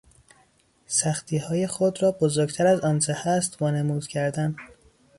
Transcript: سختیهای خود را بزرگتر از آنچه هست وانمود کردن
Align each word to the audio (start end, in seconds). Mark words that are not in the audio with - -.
سختیهای 0.87 1.67
خود 1.67 2.03
را 2.03 2.11
بزرگتر 2.11 2.67
از 2.67 2.79
آنچه 2.79 3.13
هست 3.17 3.61
وانمود 3.61 4.07
کردن 4.07 4.55